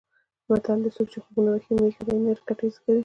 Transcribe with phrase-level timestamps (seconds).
[0.49, 2.99] متل دی: څوک چې خوبونه وهي مېښه به یې نر کټي زېږوي.